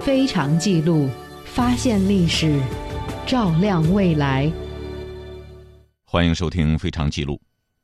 [0.00, 1.08] 非常记录，
[1.44, 2.60] 发现历史，
[3.26, 4.50] 照亮未来。
[6.04, 7.34] 欢迎收听《非常记录》，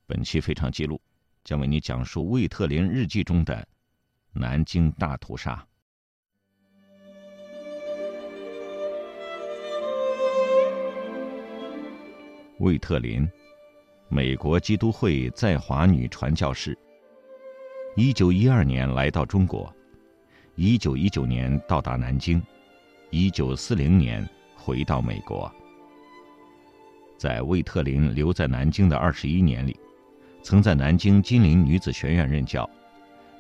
[0.06, 0.96] 本期《非常记录》
[1.45, 3.66] 将为你讲述魏特林日记中的
[4.32, 5.64] 南京大屠杀。
[12.59, 13.27] 魏特林，
[14.09, 16.77] 美国基督会在华女传教士。
[17.96, 19.73] 一九一二年来到中国，
[20.61, 22.43] 一九一九年到达南京，
[23.11, 25.48] 一九四零年回到美国。
[27.16, 29.78] 在魏特林留在南京的二十一年里，
[30.42, 32.69] 曾在南京金陵女子学院任教，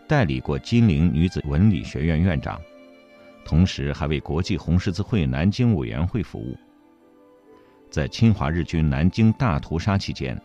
[0.06, 2.56] 代理过金陵女子文理学院院长，
[3.44, 6.56] 同时还为国际红十字会南京委员会服务。
[7.90, 10.40] 在侵华日军南京大屠杀期间，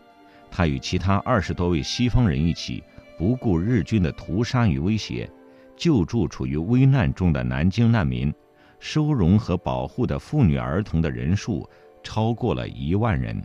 [0.49, 2.83] 他与其他二十多位西方人一起，
[3.15, 5.29] 不顾日军的屠杀与威胁，
[5.75, 8.33] 救助处于危难中的南京难民，
[8.79, 11.67] 收容和保护的妇女儿童的人数
[12.03, 13.41] 超过了一万人。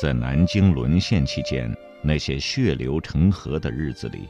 [0.00, 4.28] 在南京沦陷期间，那些血流成河的日子里，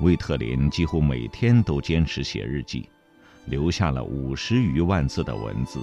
[0.00, 2.88] 魏特林几乎每天都坚持写日记，
[3.46, 5.80] 留下了五十余万字的文字。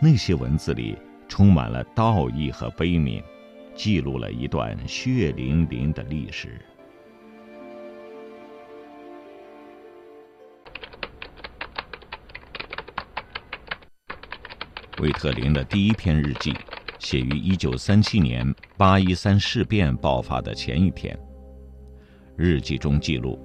[0.00, 0.96] 那些文字里
[1.28, 3.22] 充满了道义和悲悯，
[3.74, 6.60] 记录了一段血淋淋的历史。
[15.00, 16.54] 魏特林的第一篇日记，
[16.98, 21.16] 写于一九三七年八一三事变爆发的前一天。
[22.34, 23.38] 日记中记录，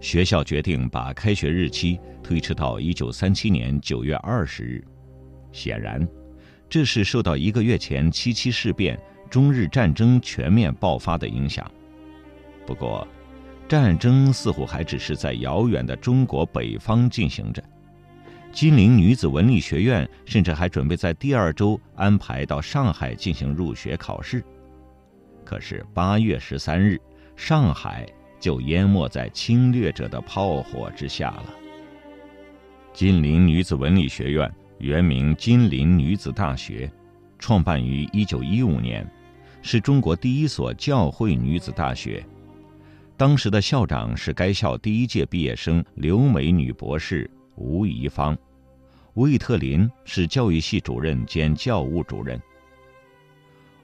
[0.00, 4.82] 学校决定把开学日期推迟到一九三七年九月二十日。
[5.52, 6.06] 显然，
[6.66, 11.70] 这是受到一个月前七七事变、中日战争全面爆发的影响。
[12.66, 13.06] 不过，
[13.68, 17.62] 战争似乎还只是在遥远的中国北方进行着。
[18.56, 24.42] 金陵女子文理学院甚至还准备在第二周安排到上海进行入学考试。
[25.44, 26.98] 可是八月十三日，
[27.36, 28.08] 上海
[28.40, 31.54] 就淹没在侵略者的炮火之下了。
[32.94, 34.50] 金陵女子文理学院。
[34.78, 36.90] 原名金陵女子大学，
[37.38, 39.06] 创办于一九一五年，
[39.60, 42.24] 是中国第一所教会女子大学。
[43.18, 48.36] 当时的校长是该校第一届毕业生留美女博士吴怡芳，
[49.16, 52.38] 魏特林是教育系主任兼教务主任。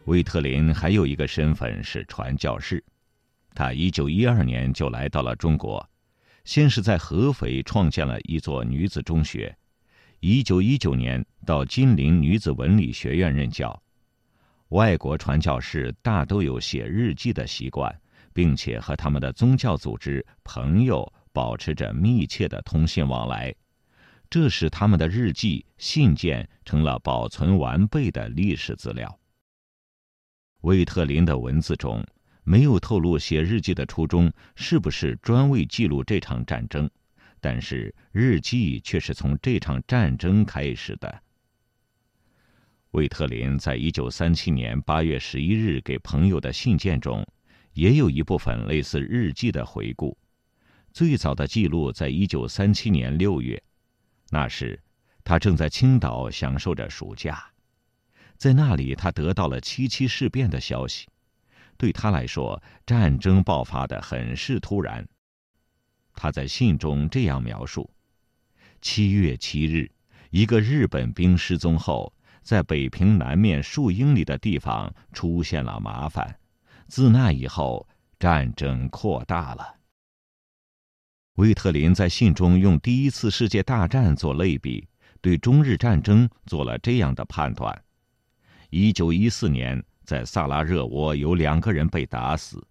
[0.04, 2.84] 魏特林还有一个身份是传教士，
[3.54, 5.88] 他一九一二年就来到了中国，
[6.44, 9.56] 先是在合肥创建了一座女子中学。
[10.20, 13.82] 一九一九年到金陵女子文理学院任教，
[14.68, 17.90] 外国传教士大都有写日记的习惯，
[18.34, 23.54] 并且和他们的宗教组织、朋友保持着密切的通信往来，
[24.32, 29.20] 这使他们的日记、信件成了保存完备的历史资料。
[30.62, 32.02] 魏特林的文字中
[32.42, 36.88] 没有透露写日记的初衷是不是专为记录这场战争。
[37.42, 41.22] 但是日记却是从这场战争开始的。
[42.92, 47.22] 魏特林在一九三七年八月十一日给朋友的信件中，
[47.74, 50.16] 也有一部分类似日记的回顾。
[50.90, 53.62] 最早的记录在一九三七年六月，
[54.34, 54.80] 那时
[55.22, 57.44] 他正在青岛享受着暑假，
[58.38, 61.06] 在那里他得到了七七事变的消息。
[61.76, 65.06] 对他来说，战争爆发的很是突然。
[66.14, 67.90] 他在信中这样描述：
[68.80, 69.90] 七月七日，
[70.30, 72.10] 一个日本兵失踪后，
[72.40, 76.38] 在北平南面数英里的地方出现了麻烦。
[76.88, 77.86] 自那以后，
[78.18, 79.76] 战争扩大了。
[81.36, 84.86] 威特林在信中用第一次世界大战做类比，
[85.22, 87.82] 对中日战争做了这样的判断：
[88.68, 92.62] 一九一四年，在萨拉热窝有两个人被打死。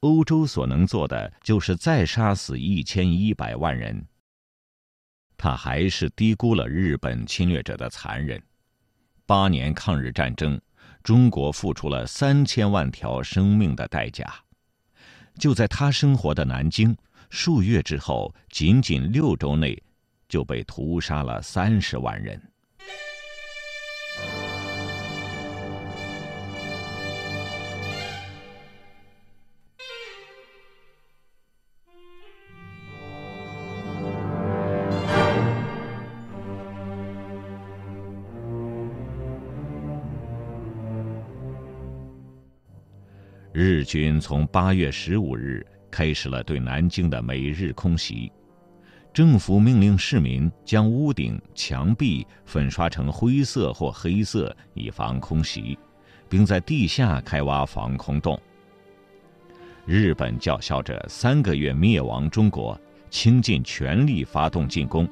[0.00, 4.06] 欧洲所能做的就是再杀死一千一百万人。
[5.36, 8.42] 他还是低估了日本侵略者的残忍。
[9.26, 10.58] 八年抗日战争，
[11.02, 14.32] 中国付出了三千万条生命的代价。
[15.38, 16.96] 就在他生活的南京，
[17.30, 19.80] 数月之后，仅仅六周内，
[20.28, 22.40] 就被屠杀了三十万人。
[43.52, 48.30] 日军从八月十五日开始了对南京的每日空袭，
[49.12, 55.78] 政府命令市民将屋顶、墙壁粉刷成灰色或黑色，以防空袭，
[56.28, 58.40] 并在地下开挖防空洞。
[59.86, 65.08] 日本叫嚣着三个月灭亡中国，倾尽全力发动进攻。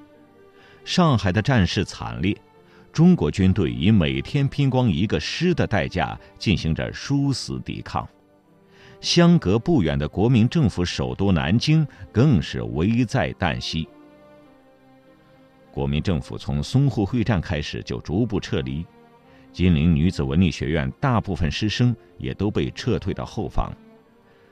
[0.84, 2.36] 上海的战事惨烈，
[2.92, 8.06] 中国军队以每天拼光一个师的代价进行着殊死抵抗。
[9.00, 13.88] 相隔不远的国民政府首都南京更是危在旦夕。
[15.70, 18.84] 国民政府从淞沪会战开始就逐步撤离，
[19.52, 23.70] 金陵女子文理学院大部分师生也都被撤退到后方。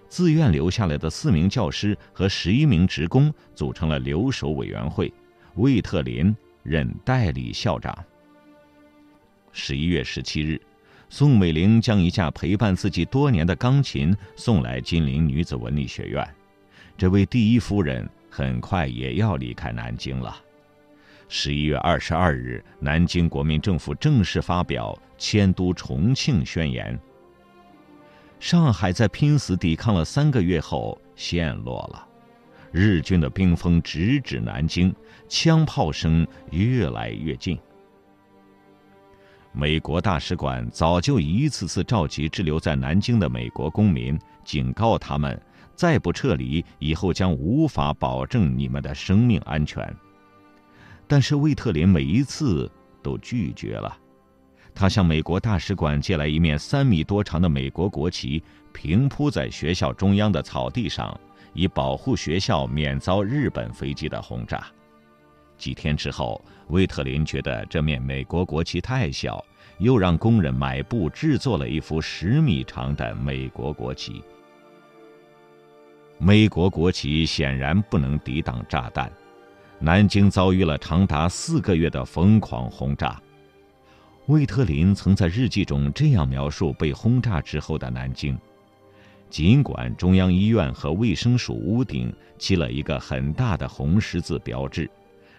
[0.06, 5.12] 自愿留下来的四名教师和十一名职工组成了留守委员会，
[5.56, 7.96] 魏特林任代理校长。
[9.50, 10.61] 十一月十七日，
[11.16, 16.28] 宋美龄将一架陪伴自己多年的钢琴送来金陵女子文理学院。
[16.99, 20.37] 这位第一夫人很快也要离开南京了。
[21.28, 26.99] 十一月二十二日，南京国民政府正式发表迁都重庆宣言。
[28.40, 32.08] 上海在拼死抵抗了三个月后陷落了，
[32.72, 34.93] 日军的兵锋直指南京，
[35.28, 37.56] 枪炮声越来越近。
[39.56, 45.40] 美国大使馆早就一次次召集滞留在南京的美国公民，警告他们，
[45.76, 49.88] 再不撤离，以后将无法保证你们的生命安全。
[51.06, 52.68] 但是魏特林每一次
[53.00, 53.96] 都拒绝了。
[54.74, 58.42] 他向美国大使馆借来一面三米多长的美国国旗，
[58.72, 61.16] 平铺在学校中央的草地上，
[61.52, 64.66] 以保护学校免遭日本飞机的轰炸。
[65.64, 66.38] 几天之后，
[66.69, 69.43] 威特林觉得这面美国国旗太小，
[69.78, 74.22] 又让工人买布制作了一幅十米长的美国国旗。
[76.19, 79.11] 美国国旗显然不能抵挡炸弹，
[79.78, 83.19] 南京遭遇了长达四个月的疯狂轰炸。
[84.26, 88.38] 魏特林曾在日记中这样描述被轰炸之后的南京：
[89.31, 94.90] 尽管中央医院和卫生署屋顶漆了一个很大的红十字标志，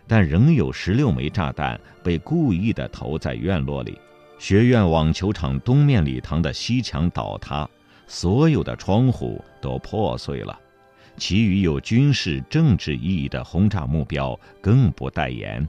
[0.07, 3.99] 但仍有十六枚炸弹被故意的投在院落里。
[4.37, 7.67] 学院网球场东面礼堂的西墙倒塌，
[8.05, 10.59] 所有的窗户都破碎了。
[11.17, 15.67] 其余有军事、政治意义的轰炸目标更不待言。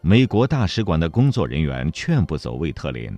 [0.00, 3.14] 美国大使馆的工作人员劝不走魏特林，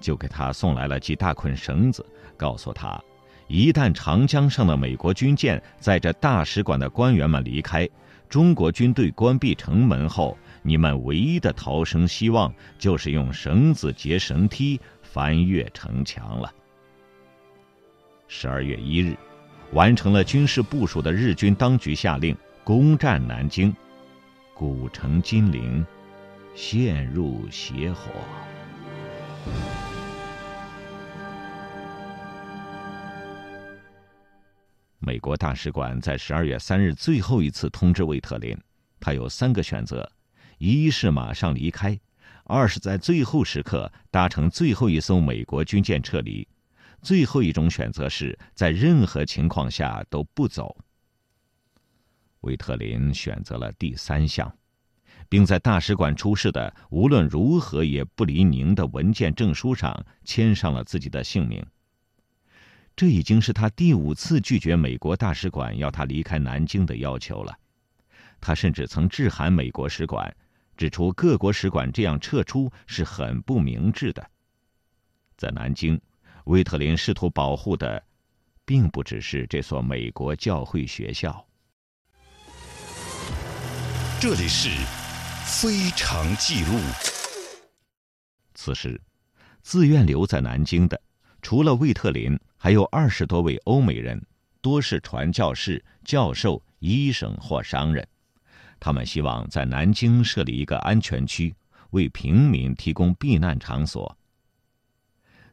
[0.00, 2.04] 就给他送来了几大捆绳子，
[2.36, 3.00] 告诉他，
[3.46, 7.88] 一旦长江上的美国军舰载着大使馆的官员们离开，
[8.30, 16.50] 中国军队关闭城门后，你们唯一的逃生希望就是用绳子结绳梯翻越城墙了。
[18.28, 19.16] 十二月一日，
[19.72, 23.74] 完成了军事部署的日军当局下令攻占南京，
[24.54, 25.84] 古城金陵。
[26.54, 28.10] 陷入邪火。
[35.00, 38.56] 美国大使馆在十二月三日最后一次通知魏特林，
[39.00, 40.10] 他有三个选择：
[40.58, 41.96] 一是马上离开；
[42.44, 46.46] 二是在最后时刻搭乘最后一艘美国军舰撤离；
[47.00, 50.76] 最后一种选择是在任何情况下都不走。
[52.42, 54.54] 魏特林选择了第三项。
[55.30, 61.64] 并在大使馆出示的无论如何也不离宁的文件证书上签上了自己的姓名。
[63.00, 67.58] 这已经是他第五次拒绝美国大使馆要他离开南京的要求了。
[68.42, 70.30] 他甚至曾致函美国使馆，
[70.76, 74.30] 指出各国使馆这样撤出是很不明智的。
[75.38, 75.98] 在南京，
[76.44, 78.04] 威特林试图保护的，
[78.66, 81.42] 并不只是这所美国教会学校。
[84.20, 84.68] 这里是。
[85.46, 86.78] 非常记录。
[88.54, 89.00] 此时，
[89.62, 91.00] 自愿留在南京的，
[91.40, 94.22] 除了魏特林，还有二十多位欧美人，
[94.60, 98.06] 多是传教士、教授、医生或商人。
[98.78, 101.54] 他们希望在南京设立一个安全区，
[101.92, 104.14] 为平民提供避难场所。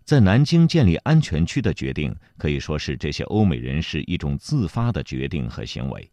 [0.04, 6.12] 在南京建立安全区的决定，可以说是这些欧美人士一种自发的决定和行为。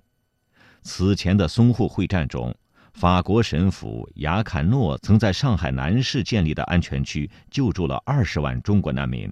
[0.82, 2.54] 此前的淞沪会战中。
[2.92, 9.28] 法国神父雅坎诺曾在上海南市建立的安全区救助了二十万中国难民。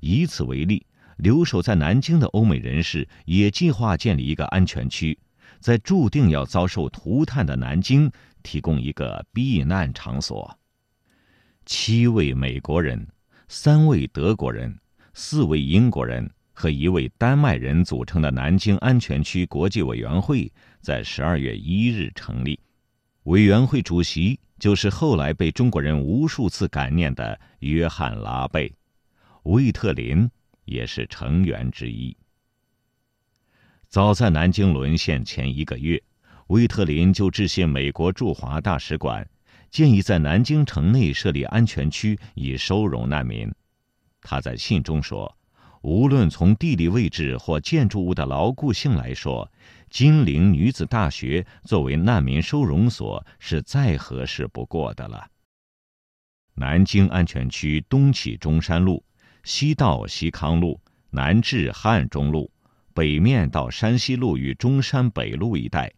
[0.00, 0.84] 以此为例，
[1.16, 5.18] 留守在南京的欧美人士也计划建立一个安全区，
[5.60, 8.10] 在注定要遭受涂炭的南京
[8.42, 10.58] 提供一个避难场所。
[11.66, 13.06] 七位美国人、
[13.48, 14.78] 三位德国人、
[15.14, 22.60] 四位英国人、和一位丹麦人组成的南京安全区国际委员会在十二月一日成立，
[23.24, 28.72] 委员会主席就是后来被中国人无数次感念的约翰·拉贝，
[29.44, 30.30] 魏特林
[30.64, 32.16] 也是成员之一。
[33.88, 36.02] 早在南京沦陷前一个月，
[36.48, 39.28] 魏特林就致信美国驻华大使馆，
[39.70, 43.52] 建议在南京城内设立安全区以收容难民。
[44.20, 45.36] 他在信中说。
[45.86, 49.52] 无论从地理位置或建筑物的牢固性来说，
[49.90, 55.28] 金陵女子大学作为难民收容所是再合适不过的了。
[56.54, 59.04] 南京安全区东起中山路，
[59.44, 62.50] 西到西康路，南至汉中路，
[62.92, 65.92] 北面到山西路与中山北路一带，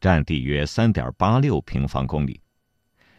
[0.00, 2.40] 占地约三点八六平方公里。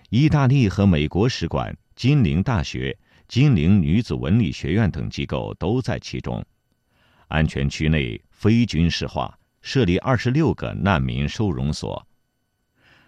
[0.10, 2.98] 意大利和美国使馆、金陵大学。
[3.28, 6.46] 金陵女子文理学院等机构都在其中。
[7.28, 12.08] 安全区内非军事化，设立二十六个难民收容所。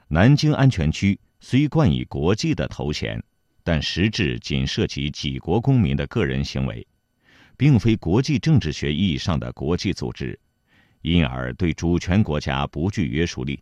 [0.07, 3.23] 南京安全区虽冠以国际的头衔，
[3.67, 6.87] 但实质仅涉及几国公民的个人行为，
[7.57, 10.39] 并非国际政治学意义上的国际组织，
[11.01, 13.61] 因而对主权国家不具约束力。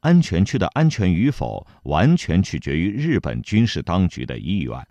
[0.00, 4.82] 安全区的安全与否，完全取决于日本军事当局的意愿。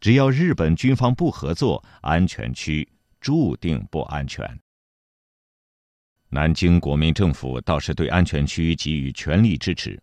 [0.00, 2.88] 只要日本军方不合作，安全区
[3.20, 4.58] 注定不安全。
[6.30, 10.02] 南京国民政府倒是对安全区给予全力支持。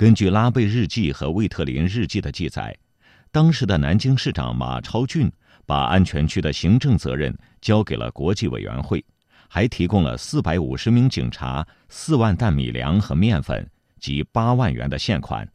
[0.00, 2.74] 根据拉贝日记和魏特林日记的记载，
[3.30, 5.30] 当时的南京市长马超俊
[5.66, 9.04] 把安全区的行政责任交给了国际委员会，
[9.46, 15.46] 还提供了四百五十名警察、四万担米粮和面粉及八万元的现款。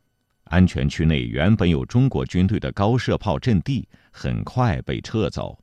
[0.44, 5.58] 安全区内原本有中国军队的高射炮阵地，很快被撤走。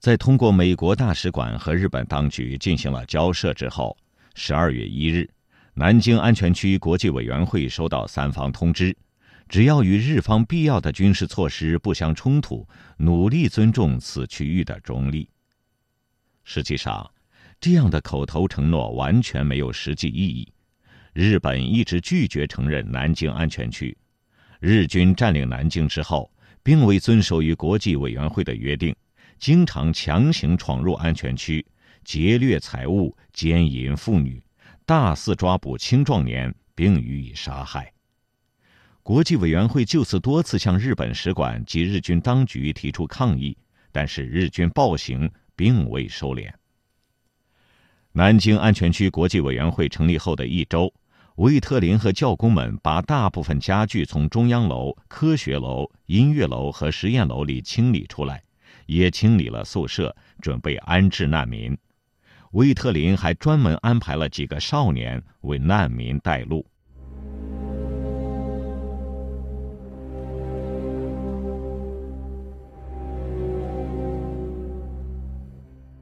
[0.00, 3.96] 在通过美国大使馆和日本当局进行了交涉之后，
[4.34, 5.30] 十二月一日，
[5.78, 8.96] 南京安全区国际委员会收到三方通知，
[9.48, 12.66] 只要与日方必要的军事措施不相冲突，
[12.96, 15.30] 努力尊重此区域的中立。
[16.42, 17.08] 实际上，
[17.60, 20.52] 这样的口头承诺完全没有实际意义。
[21.12, 23.96] 日本一直拒绝承认南京安全区。
[24.58, 26.28] 日军占领南京之后，
[26.64, 28.92] 并未遵守与国际委员会的约定，
[29.38, 31.64] 经常强行闯入安全区，
[32.02, 34.42] 劫掠财物、奸淫妇女，
[34.88, 37.92] 大肆抓捕青壮年，并予以杀害。
[39.02, 43.54] 国际委员会就此多次向日本使馆及日军当局提出抗议，
[43.92, 46.50] 但是日军暴行并未收敛。
[48.12, 50.90] 南京安全区国际委员会成立后的一周。
[51.34, 58.42] 魏特林和教工们把大部分家具从中央楼、科学楼、音乐楼和实验楼里清理出来，
[58.86, 61.76] 也清理了宿舍，准备安置难民。
[62.52, 66.64] 魏特林还专门安排了几个少年为难民带路。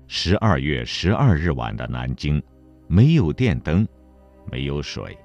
[0.06, 2.40] 十二月十二日晚的南京，
[2.86, 3.86] 没有电灯，
[4.50, 5.18] 没有水。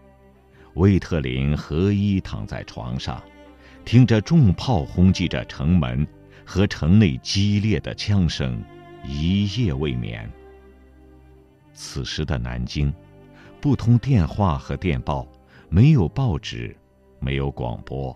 [0.73, 3.21] 魏特林合衣躺在床上，
[3.85, 6.05] 听着重炮轰击着城门
[6.43, 8.59] 和城内激烈的枪声，
[9.05, 10.27] 一夜未眠。
[11.81, 12.93] 此时的南京，
[13.59, 15.27] 不通电话和电报，
[15.67, 16.77] 没有报纸，
[17.19, 18.15] 没有广播，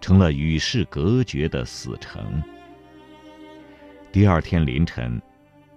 [0.00, 2.42] 成了与世隔绝的死城。
[4.10, 5.22] 第二天凌晨，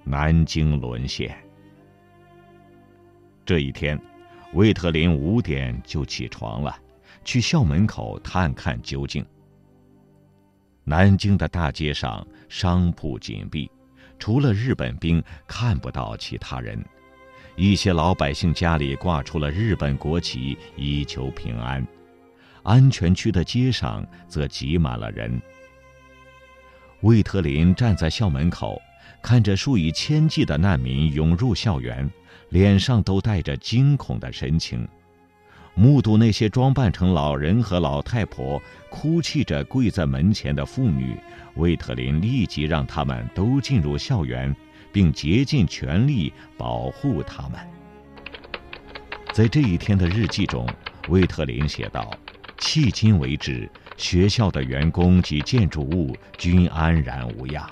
[0.04, 1.38] 南京沦陷。
[3.46, 4.02] 这一天。
[4.54, 6.74] 魏特林五点就起床了，
[7.26, 9.24] 去校门口探看究竟。
[10.86, 13.70] 南京的大街上商铺紧闭，
[14.18, 16.82] 除了日本兵，看不到其他人。
[17.58, 21.86] 一些老百姓家里挂出了日本国旗，以求平安。
[22.62, 25.42] 安全区的街上则挤满了人。
[27.02, 28.80] 魏特林站在校门口，
[29.24, 32.10] 看着数以千计的难民涌入校园。
[32.50, 34.88] 脸上都带着惊恐的神情，
[35.74, 41.14] 目睹那些装扮成老人和老太婆哭泣着跪在门前的妇女，
[41.56, 44.56] 魏特林立即让他们都进入校园，
[44.98, 47.60] 并竭尽全力保护他们。
[49.32, 50.68] 在这一天的日记中，
[51.08, 52.12] 魏特林写道
[52.58, 57.70] ：“迄今为止，学校的员工及建筑物均安然无恙，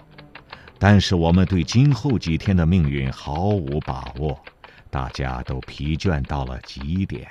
[0.77, 4.39] 但是我们对今后几天的命运毫无把握。”
[4.91, 7.27] 大家都疲倦到了极点。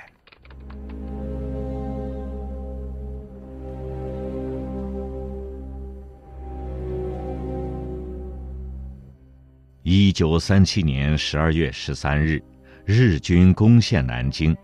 [9.87, 12.41] 一九三七年十二月十三日，
[12.85, 14.57] 日军攻陷南京，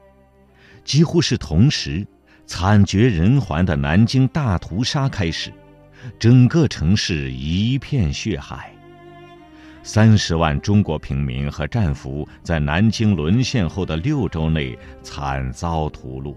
[0.83, 2.03] 几乎是同时，
[2.47, 5.53] 惨绝人寰的南京大屠杀开始，
[6.17, 8.73] 整个城市一片血海。
[9.83, 16.35] 三十万中国平民和战俘在南京沦陷后的六周内惨遭屠戮。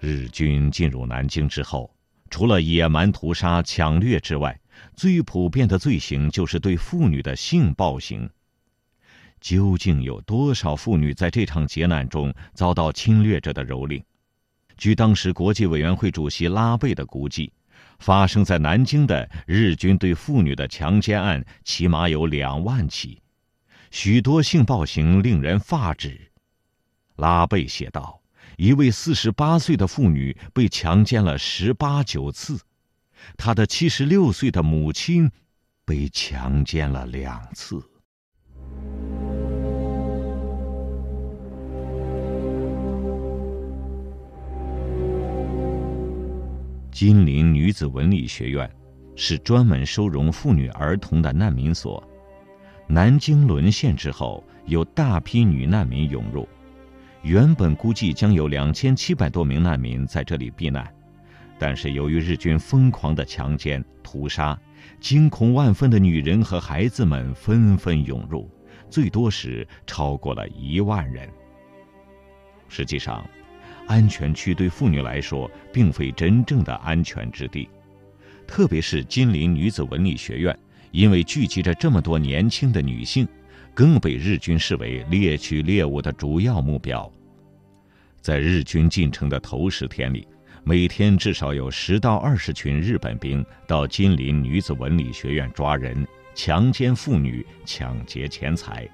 [0.00, 1.88] 日军进入南京之后，
[2.30, 4.58] 除了野蛮屠杀、抢掠之外，
[4.94, 8.28] 最普遍的罪行就是对妇女的性暴行。
[9.40, 14.02] 究竟有多少妇女在这场劫难中遭到侵略者的蹂躏？
[14.76, 17.52] 据当时国际委员会主席拉贝的估计。
[17.98, 23.20] 发生在南京的日军对妇女的强奸案起码有两万起，
[23.90, 26.30] 许多性暴行令人发指。
[27.16, 28.20] 拉贝写道
[28.56, 32.60] ：“一位四十八岁的妇女被强奸了十八九次，
[33.36, 35.30] 他的七十六岁的母亲
[35.84, 37.82] 被强奸了两次。”
[46.90, 48.68] 金陵女子文理学院
[49.14, 52.02] 是专门收容妇女儿童的难民所。
[52.88, 56.48] 南京沦陷之后，有大批女难民涌入，
[57.22, 60.92] 原本估计将有两千七百多名难民在这里避难，
[61.58, 64.58] 但是由于日军疯狂的强奸屠杀，
[65.00, 68.50] 惊恐万分的女人和孩子们纷纷涌入，
[68.88, 71.28] 最多时超过了一万人。
[72.68, 73.28] 实际上。
[73.86, 77.70] 安全区对妇女来说并非真正的安全之地，
[78.46, 80.54] 特别是金陵女子文理学院，
[80.90, 83.26] 因为聚集着这么多年轻的女性，
[83.72, 87.10] 更被日军视为猎取猎物的主要目标。
[88.20, 90.28] 在日军进城的头十天里，
[90.68, 98.86] 每天至少有十到二十群日本兵到金陵女子文理学院抓人、强奸妇女、抢劫钱财，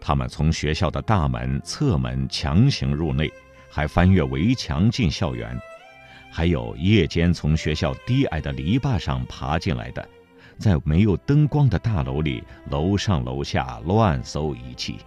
[0.00, 3.28] 他们从学校的大门、侧门强行入内。
[3.68, 5.58] 还翻越围墙进校园，
[6.30, 10.08] 还有夜间从学校低矮的篱笆上爬进来的，
[10.58, 14.98] 在没有灯光的大楼里楼上楼下乱搜一气。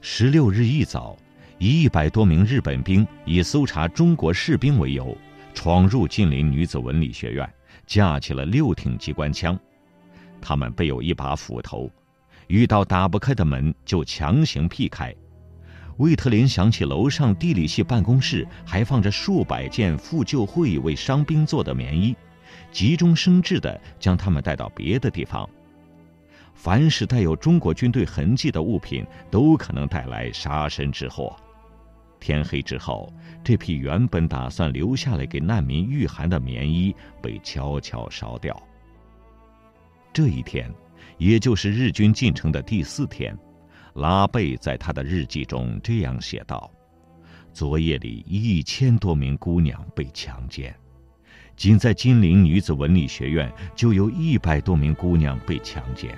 [0.00, 1.18] 十六日一早，
[1.58, 5.16] 一百多名日本兵以搜查中国士兵为由，
[5.54, 7.50] 闯入近邻女子文理学院，
[7.86, 9.58] 架起了六挺机关枪，
[10.38, 11.90] 他们备有一把斧头，
[12.48, 15.14] 遇到打不开的门就强行劈开。
[15.96, 22.14] 魏特林想起楼上地理系办公室还放着数百件妇救会为伤兵做的棉衣，
[22.70, 25.48] 急中生智地将他们带到别的地方。
[26.52, 31.34] 凡是带有中国军队痕迹的物品，都可能带来杀身之祸。
[32.20, 33.12] 天黑之后，
[33.44, 38.60] 这批原本打算留下来给难民御寒的棉衣被悄悄烧掉。
[40.12, 40.72] 这一天，
[41.18, 43.36] 也就是日军进城的第四天。
[43.94, 46.70] 拉贝在他的日记中这样写道
[47.52, 50.74] ：“昨夜里一千多名姑娘被强奸，
[51.56, 56.16] 仅在金陵女子文理学院就有一百多名姑娘被强奸。”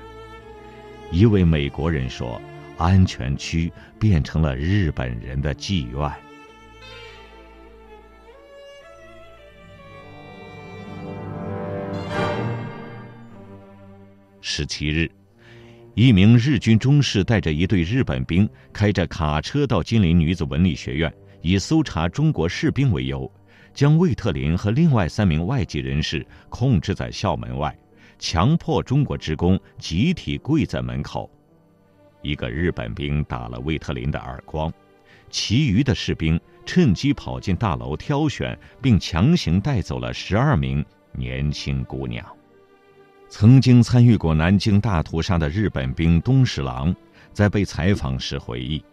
[1.12, 2.40] 一位美国人说
[2.78, 6.10] ：“安全区变成了日本人的妓院。”
[14.40, 15.10] 十七日。
[15.94, 21.12] 一名日军中士带着一队日本兵，开着卡车到金陵女子文理学院，
[21.42, 23.28] 以搜查中国士兵为由，
[23.74, 27.76] 将魏特林和另外三名外籍人士控制在校门外，
[28.16, 31.28] 强迫中国职工集体跪在门口。
[32.28, 34.70] 一个日本兵打了魏特林的耳光，
[35.30, 42.22] 其余的士兵趁机跑进大楼挑选并强行带走了十二名年轻姑娘。
[43.30, 46.94] 曾经参与过南京大屠杀的日本兵东十郎，
[47.32, 48.84] 在被采访时回忆，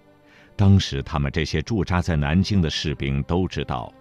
[0.56, 3.94] 当时他们这些驻扎在南京的士兵都知道，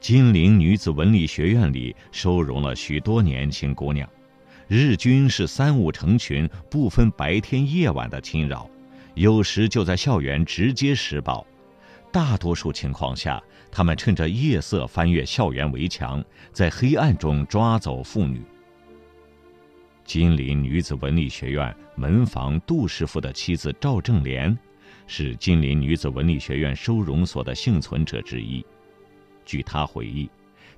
[0.00, 4.06] 金陵女子文理学院里收容了许多年轻姑娘，
[4.66, 8.68] 日军是三五成群，不分白天夜晚的侵扰，
[9.14, 11.46] 有时就在校园直接施暴，
[12.10, 18.42] 大多数情况下，他们趁着夜色翻越校园围墙，在黑暗中抓走妇女。
[20.04, 24.56] 金陵女子文理学院门房杜师傅的妻子赵正莲，
[25.06, 28.64] 是金陵女子文理学院收容所的幸存者之一。
[29.44, 30.28] 据她回忆，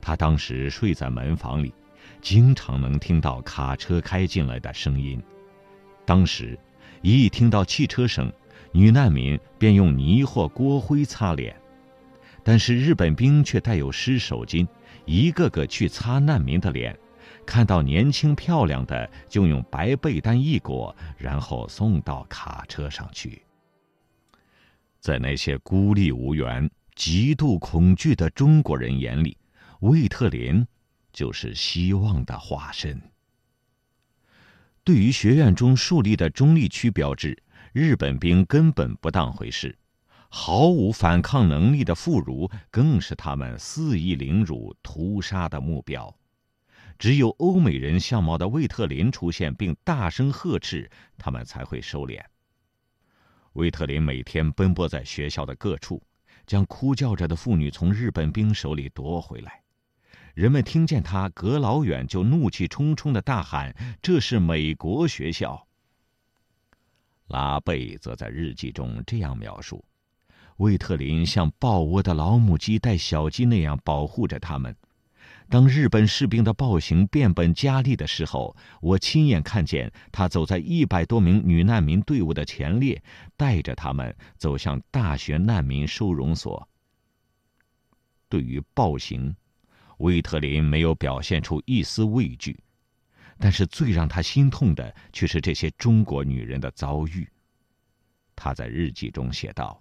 [0.01, 1.73] 她当时睡在门房里，
[2.21, 5.23] 经常能听到卡车开进来的声音。
[6.05, 6.59] 当时，
[7.07, 8.33] 一听到汽车声，
[8.73, 11.55] 女难民便用泥或锅灰擦脸，
[12.43, 14.67] 但是日本兵却带有湿手巾，
[15.05, 16.99] 一个个去擦难民的脸。
[17.45, 23.43] 看到年轻漂亮的就用白被单一裹，然后送到卡车上去。
[24.99, 29.37] 在那些孤立无援、极度恐惧的中国人眼里，
[29.81, 30.67] 魏特林
[31.13, 32.99] 就是希望的化身。
[34.85, 37.43] 对于学院中树立的中立区标志，
[37.73, 39.75] 日本兵根本不当回事，
[40.29, 46.15] 毫无反抗能力的妇孺更是他们肆意凌辱、屠杀的目标。
[46.99, 52.21] 只有欧美人相貌的魏特林出现并大声呵斥，他们才会收敛。
[53.55, 56.03] 魏特林每天奔波在学校的各处，
[56.47, 59.64] 将哭叫着的妇女从日本兵手里夺回来。
[60.35, 65.69] 人们听见他隔老远就怒气冲冲的大喊：“这是美国学校。”
[67.29, 69.85] 拉贝则在日记中这样描述
[70.59, 74.77] ：“魏特林像抱窝的老母鸡带小鸡那样保护着他们。
[75.49, 83.01] 当日本士兵的暴行变本加厉的时候，我亲眼看见他走在一百多名女难民队伍的前列，
[83.37, 86.69] 带着他们走向大学难民收容所。
[88.29, 89.37] 对于暴行。”
[89.99, 92.59] 威特林没有表现出一丝畏惧，
[93.39, 97.29] 但是最让他心痛的却是这些中国女人的遭遇。
[98.37, 99.79] 他在日记中写道：“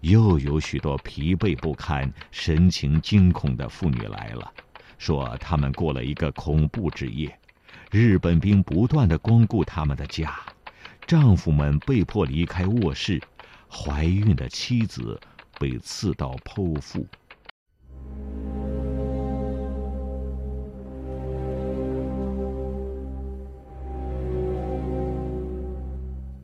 [0.00, 4.52] 又有许多疲惫不堪、神情惊恐的妇女来了，
[4.96, 7.38] 说她们过了一个恐怖之夜。
[7.90, 10.34] 日本兵不断的光顾他们的家，
[11.06, 13.20] 丈夫们被迫离开卧室，
[13.70, 15.20] 怀孕的妻子
[15.58, 17.06] 被刺刀剖腹。”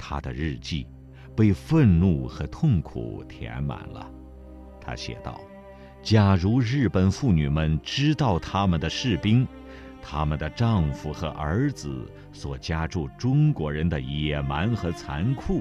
[0.08, 0.86] 他的日记
[1.36, 4.10] 被愤怒和痛苦填满了。
[4.80, 5.38] 他写道
[6.02, 9.46] ：“假如日本妇女们知道他们的士兵、
[10.00, 15.60] 他们的丈夫和儿子所加注中国人的野蛮和残酷，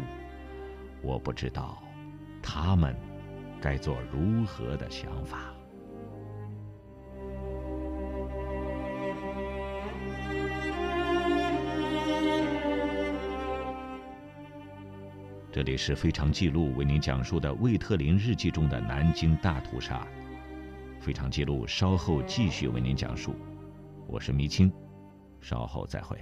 [1.01, 1.83] 我不知道
[2.41, 2.95] 他们
[3.59, 5.53] 该做如何的想法。”
[15.57, 20.07] 这里是非常记录为您讲述的魏特林日记中的南京大屠杀。
[20.99, 23.33] 非常记录稍后继续为您讲述。
[24.05, 24.71] 我是迷青，
[25.41, 26.15] 稍后再会。